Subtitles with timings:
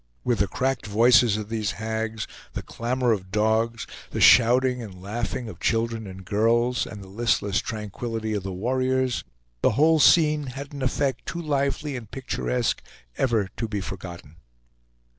[0.23, 5.47] With the cracked voices of these hags, the clamor of dogs, the shouting and laughing
[5.47, 9.23] of children and girls, and the listless tranquillity of the warriors,
[9.61, 12.81] the whole scene had an effect too lively and picturesque
[13.15, 14.37] ever to be forgotten.